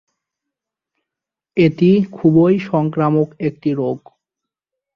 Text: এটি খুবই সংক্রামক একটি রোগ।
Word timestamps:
এটি 1.57 1.89
খুবই 2.11 2.53
সংক্রামক 2.71 3.29
একটি 3.39 3.69
রোগ। 3.73 3.99